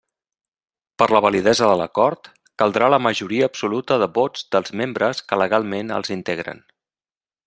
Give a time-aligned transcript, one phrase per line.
[1.01, 2.29] Per a la validesa de l'acord
[2.63, 6.65] caldrà la majoria absoluta de vots dels membres que legalment els integren.